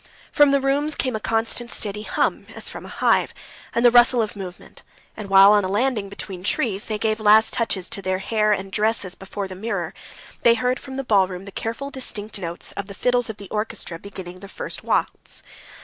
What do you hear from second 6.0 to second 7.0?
between trees they